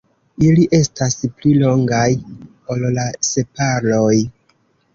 Ili 0.45 0.61
estas 0.77 1.17
pli 1.41 1.51
longaj 1.59 2.07
ol 2.77 2.89
la 2.99 3.07
sepaloj. 3.31 4.19